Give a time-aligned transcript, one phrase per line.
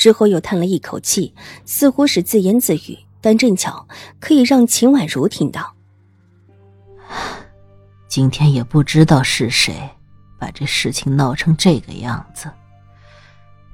[0.00, 1.34] 之后又叹了一口气，
[1.66, 3.86] 似乎是自言自语，但正巧
[4.18, 5.74] 可以让秦婉如听到。
[8.08, 9.74] 今天也不知道是谁
[10.38, 12.50] 把这事情闹成这个样子，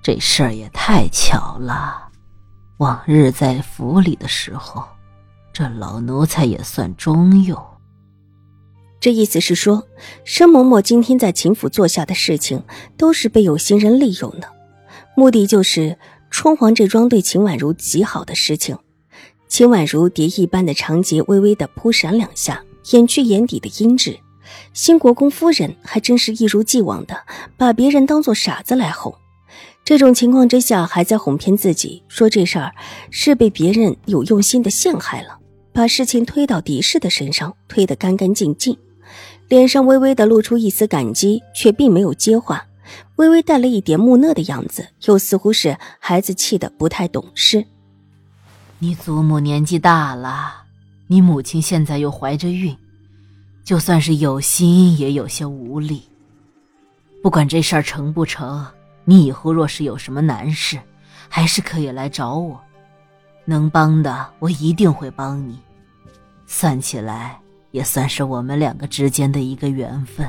[0.03, 2.09] 这事儿也太巧了。
[2.79, 4.85] 往日在府里的时候，
[5.53, 7.57] 这老奴才也算中用。
[8.99, 9.87] 这意思是说，
[10.25, 12.65] 申嬷嬷今天在秦府做下的事情，
[12.97, 14.53] 都是被有心人利用的，
[15.15, 15.97] 目的就是。
[16.31, 18.77] 冲黄这桩对秦婉如极好的事情，
[19.49, 24.19] 秦婉如蝶一般的长睫微微的扑闪两下，掩去眼底的阴鸷。
[24.73, 27.17] 新国公夫人还真是一如既往的
[27.57, 29.15] 把别人当做傻子来哄。
[29.85, 32.73] 这种情况之下，还在哄骗自己，说这事儿
[33.11, 35.39] 是被别人有用心的陷害了，
[35.73, 38.77] 把事情推到狄氏的身上，推得干干净净，
[39.49, 42.66] 脸上微微的露出一丝感激，却并没有接话。
[43.17, 47.67] 微微带了一点木讷的样子，又似乎是孩子气的不太懂事。
[48.79, 50.65] 你祖母年纪大了，
[51.07, 52.77] 你母亲现在又怀着孕，
[53.65, 56.03] 就算是有心，也有些无力。
[57.23, 58.67] 不管这事儿成不成，
[59.05, 60.79] 你以后若是有什么难事，
[61.29, 62.61] 还是可以来找我，
[63.45, 65.59] 能帮的我一定会帮你。
[66.47, 67.41] 算起来，
[67.73, 70.29] 也算是我们两个之间的一个缘分。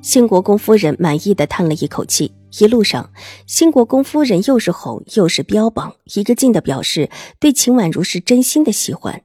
[0.00, 3.10] 新国公夫人满意的叹了一口气，一路上，
[3.46, 7.10] 新国公夫人又是哄又是标榜，一个劲的表示
[7.40, 9.22] 对秦婉如是真心的喜欢。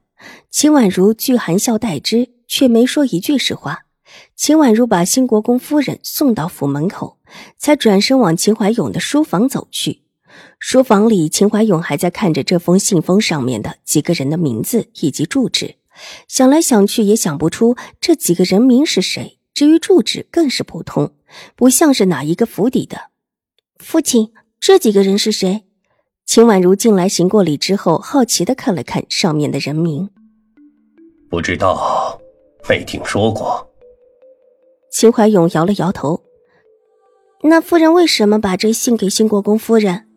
[0.50, 3.84] 秦婉如俱含笑待之，却没说一句实话。
[4.36, 7.18] 秦婉如把新国公夫人送到府门口，
[7.56, 10.02] 才转身往秦怀勇的书房走去。
[10.58, 15.76] 书房里，秦怀勇还在看着这封信封上面的几个人的名字以及住址，
[16.26, 19.38] 想来想去也想不出这几个人名是谁。
[19.54, 21.12] 至于住址更是普通，
[21.54, 23.10] 不像是哪一个府邸的。
[23.78, 25.64] 父亲，这几个人是谁？
[26.26, 30.10] 秦婉如进来行过礼之后，好奇的看了看上面的人名。
[31.30, 32.20] 不知道，
[32.68, 33.70] 没听说过。
[34.90, 36.22] 秦怀勇摇了摇头。
[37.42, 40.08] 那夫人为什么把这信给新国公夫人？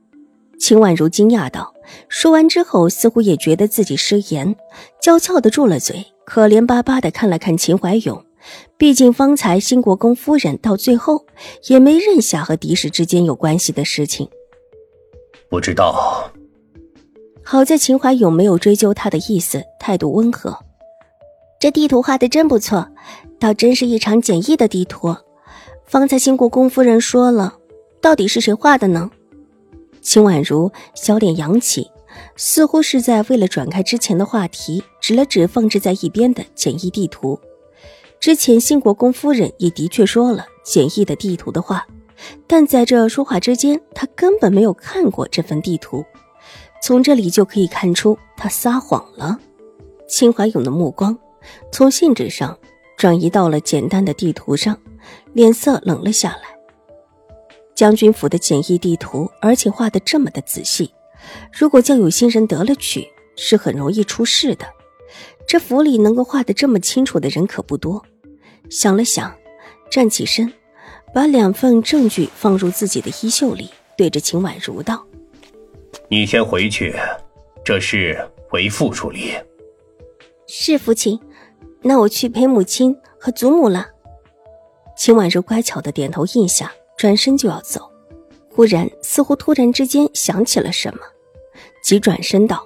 [0.60, 1.76] 秦婉如惊讶道。
[2.10, 4.56] 说完之后，似乎也觉得自己失言，
[5.02, 8.26] 娇俏的住了嘴，可怜巴巴的看了看秦怀勇。
[8.78, 11.26] 毕竟方才新国公夫人到最后
[11.68, 14.30] 也没认下和狄氏之间有关系的事情。
[15.50, 16.32] 不知道。
[17.44, 20.58] 好在秦怀勇没有追究他的意思，态度温和。
[21.60, 22.88] 这地图画的真不错，
[23.40, 25.16] 倒真是一场简易的地图。
[25.86, 27.56] 方才新国公夫人说了，
[28.02, 29.10] 到底是谁画的呢？
[30.02, 31.90] 秦婉如小脸扬起，
[32.36, 37.40] 似乎是在为了转开之前的话题，指了指放置在一边的简易地图。
[38.20, 41.88] 之前新国公夫人也的确说了简易的地图的话，
[42.46, 46.04] 但在这说话之间，他根本没有看过这份地图。
[46.82, 49.40] 从这里就可以看出他撒谎了。
[50.08, 51.18] 秦怀勇的目光
[51.72, 52.58] 从信纸上
[52.98, 54.78] 转移到了简单的地图上，
[55.34, 56.58] 脸色冷了下来。
[57.76, 60.92] 将军府的简易地图，而且画的这么的仔细，
[61.52, 64.66] 如果叫有心人得了去，是很容易出事的。
[65.48, 68.06] 这府里能够画得这么清楚的人可不多。
[68.70, 69.34] 想了想，
[69.90, 70.52] 站起身，
[71.14, 75.08] 把两份证据放入自己的衣袖里，对着秦婉如道
[76.10, 76.94] ：“你先回去，
[77.64, 78.20] 这事
[78.52, 79.34] 为父处理。”
[80.48, 81.18] 是父亲，
[81.82, 83.88] 那我去陪母亲和祖母了。
[84.98, 87.90] 秦婉如乖巧的点头应下，转身就要走，
[88.50, 91.00] 忽然似乎突然之间想起了什么，
[91.82, 92.62] 急转身道。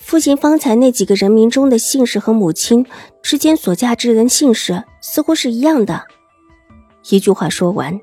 [0.00, 2.84] 父亲方才那几个人名中的姓氏和母亲
[3.22, 6.04] 之间所嫁之人姓氏似乎是一样的。
[7.10, 8.00] 一句话说完，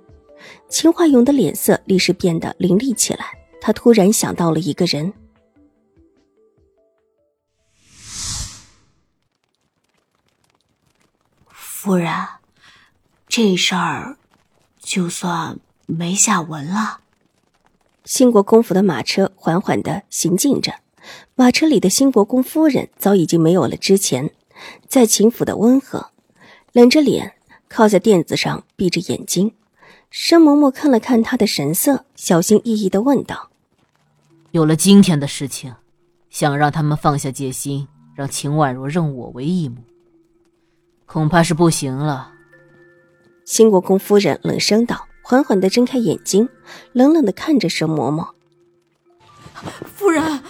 [0.69, 3.25] 秦怀勇的脸色立时变得凌厉起来。
[3.59, 5.11] 他突然想到了一个人。
[11.49, 12.09] 夫人，
[13.27, 14.17] 这事儿
[14.79, 17.01] 就算没下文了。
[18.05, 20.73] 兴国公府的马车缓缓的行进着。
[21.35, 24.31] 马车里的新国公夫人早已经没有了之前
[24.87, 26.11] 在秦府的温和，
[26.73, 27.33] 冷着脸
[27.69, 29.53] 靠在垫子上，闭着眼睛。
[30.09, 33.49] 申嬷嬷看了看她的神色，小心翼翼的问道
[34.51, 35.75] ：“有了今天的事情，
[36.29, 39.77] 想让他们放下戒心，让秦婉如认我为义母，
[41.05, 42.31] 恐怕是不行了。
[43.43, 46.47] 新国公夫人冷声道，缓缓的睁开眼睛，
[46.93, 48.29] 冷冷的看着申嬷嬷
[49.93, 50.41] ：“夫人，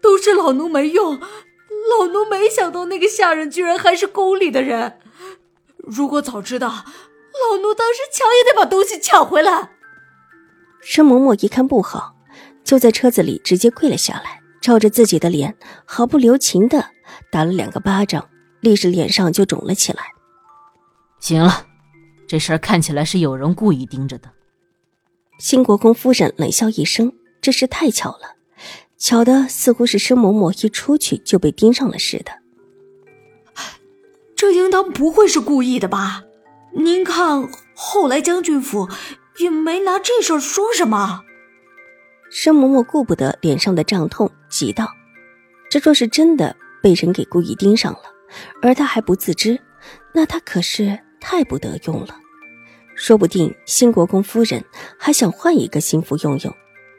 [0.00, 4.98] 都是老奴没用，老奴没想到那个下人居然还是宫里的人。
[5.76, 9.70] 如果早知道，老奴当时抢也得把东西抢回来。”
[10.80, 12.14] 申嬷嬷一看不好，
[12.64, 16.84] 就在车子里直接跪了下来，照着自己的脸毫不留情的
[17.30, 18.28] 打了两个巴掌，
[18.60, 20.04] 立时脸上就肿了起来。
[21.18, 21.66] 行了。
[22.26, 24.30] 这事儿看起来是有人故意盯着的。
[25.40, 27.12] 新国公夫人冷笑一声
[27.42, 28.36] ：“这事太巧了，
[29.00, 32.30] 巧的似乎是申嬷嬷一出去就被盯上了似的。
[34.36, 36.22] 这应当不会是故意的吧？
[36.74, 38.88] 您看，后来将军府
[39.38, 41.22] 也没拿这事儿说什么。”
[42.30, 44.86] 申嬷嬷顾不得脸上的胀痛，急道
[45.68, 48.02] ：“这若是真的被人给故意盯上了，
[48.62, 49.58] 而他还不自知，
[50.14, 52.16] 那他可是……”太不得用了，
[52.94, 54.64] 说不定新国公夫人
[54.98, 56.56] 还想换一个心腹用用。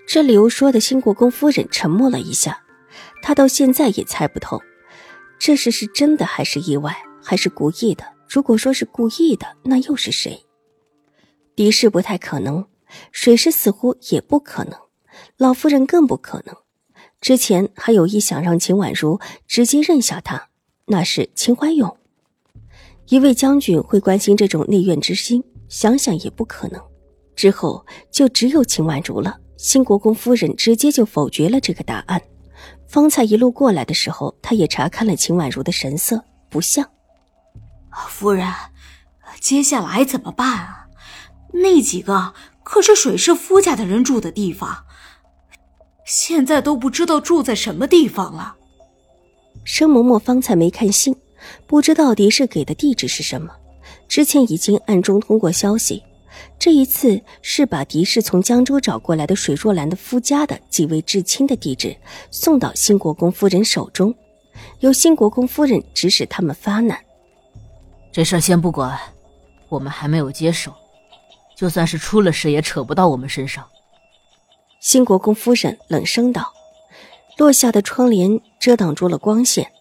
[0.07, 2.63] 这理由说的，新国公夫人沉默了一下，
[3.21, 4.61] 她到现在也猜不透，
[5.39, 8.03] 这事是真的还是意外，还是故意的？
[8.27, 10.45] 如果说是故意的，那又是谁？
[11.55, 12.65] 狄氏不太可能，
[13.11, 14.73] 水氏似乎也不可能，
[15.37, 16.55] 老夫人更不可能。
[17.19, 20.49] 之前还有意想让秦婉如直接认下他，
[20.87, 21.97] 那是秦怀勇。
[23.07, 26.81] 一位将军会关心这种内怨之心，想想也不可能。
[27.35, 29.40] 之后就只有秦婉如了。
[29.61, 32.19] 新国公夫人直接就否决了这个答案。
[32.87, 36.19] 方才一路过来的时候，她也查看了秦婉如的神色，
[36.49, 36.83] 不像。
[38.09, 38.51] 夫人，
[39.39, 40.87] 接下来怎么办啊？
[41.53, 44.83] 那几个可是水氏夫家的人住的地方，
[46.07, 48.55] 现在都不知道住在什么地方了。
[49.63, 51.15] 生嬷嬷方才没看信。
[51.67, 53.51] 不知道狄氏给的地址是什么，
[54.07, 56.03] 之前已经暗中通过消息，
[56.59, 61.95] 这一次是把狄氏从江州找过来的水若兰的夫家的几位至亲的地址
[62.29, 64.13] 送到新国公夫人手中，
[64.79, 66.97] 由新国公夫人指使他们发难。
[68.11, 68.99] 这事儿先不管，
[69.69, 70.73] 我们还没有接手，
[71.55, 73.65] 就算是出了事也扯不到我们身上。
[74.79, 76.53] 新国公夫人冷声道，
[77.37, 79.71] 落下的窗帘遮挡住了光线。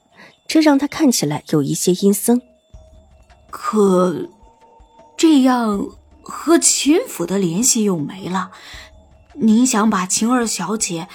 [0.47, 2.43] 这让他看起来有一些阴森。
[3.51, 4.29] 可，
[5.17, 5.87] 这样
[6.31, 8.53] 和秦府的联系又没了，
[9.35, 11.09] 您想把秦二小姐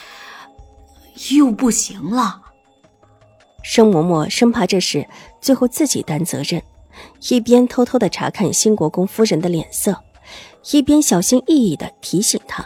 [1.32, 2.42] 又不行了。
[3.64, 5.08] 申嬷嬷生怕这事
[5.42, 6.62] 最后自己担责任，
[7.30, 10.04] 一边偷偷的查看新国公夫人的脸色，
[10.72, 12.64] 一边小心翼翼的提醒他：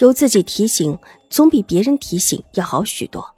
[0.00, 0.98] 由自己提醒，
[1.30, 3.34] 总比别人提醒要好许多。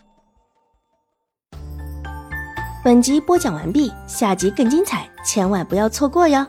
[2.82, 6.44] 本集播讲完毕，下集更精彩，千万不要错过哟。